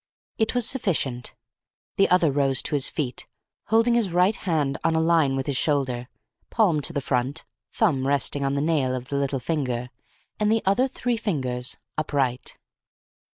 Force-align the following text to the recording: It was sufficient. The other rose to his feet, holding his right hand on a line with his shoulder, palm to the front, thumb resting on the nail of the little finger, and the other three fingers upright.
It 0.39 0.55
was 0.55 0.67
sufficient. 0.67 1.35
The 1.97 2.09
other 2.09 2.31
rose 2.31 2.63
to 2.63 2.73
his 2.73 2.89
feet, 2.89 3.27
holding 3.65 3.93
his 3.93 4.09
right 4.09 4.35
hand 4.35 4.79
on 4.83 4.95
a 4.95 4.99
line 4.99 5.35
with 5.35 5.45
his 5.45 5.57
shoulder, 5.57 6.07
palm 6.49 6.81
to 6.81 6.91
the 6.91 7.01
front, 7.01 7.45
thumb 7.71 8.07
resting 8.07 8.43
on 8.43 8.55
the 8.55 8.61
nail 8.61 8.95
of 8.95 9.09
the 9.09 9.17
little 9.17 9.39
finger, 9.39 9.91
and 10.39 10.51
the 10.51 10.63
other 10.65 10.87
three 10.87 11.17
fingers 11.17 11.77
upright. 11.99 12.57